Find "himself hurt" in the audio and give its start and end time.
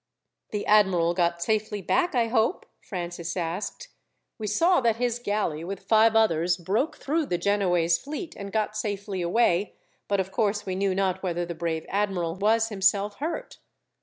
12.69-13.59